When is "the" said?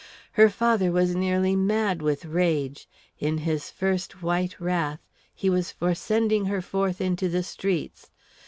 7.29-7.43